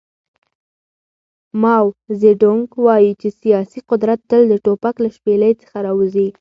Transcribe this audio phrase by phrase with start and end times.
[1.61, 1.87] ماو
[2.19, 6.27] زیډونګ وایي چې سیاسي قدرت تل د ټوپک له شپېلۍ څخه راوځي.